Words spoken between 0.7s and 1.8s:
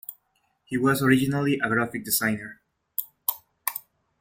was originally a